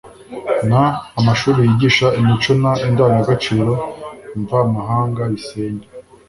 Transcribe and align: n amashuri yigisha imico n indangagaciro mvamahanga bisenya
n 0.69 0.71
amashuri 1.19 1.59
yigisha 1.67 2.07
imico 2.19 2.51
n 2.61 2.63
indangagaciro 2.87 3.73
mvamahanga 4.41 5.21
bisenya 5.31 5.87